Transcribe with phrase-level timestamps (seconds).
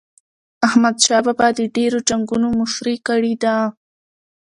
[0.67, 3.55] احمد شاه بابا د ډیرو جنګونو مشري کړې ده.